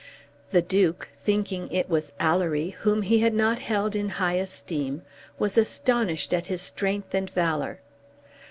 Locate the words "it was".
1.71-2.11